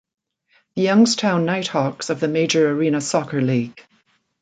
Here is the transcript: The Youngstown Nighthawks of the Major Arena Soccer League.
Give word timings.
The 0.75 0.81
Youngstown 0.81 1.45
Nighthawks 1.45 2.09
of 2.09 2.19
the 2.19 2.27
Major 2.27 2.67
Arena 2.71 2.99
Soccer 3.01 3.39
League. 3.39 3.85